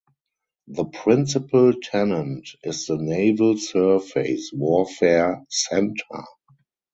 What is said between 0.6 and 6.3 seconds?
The principal tenant is the Naval Surface Warfare Center.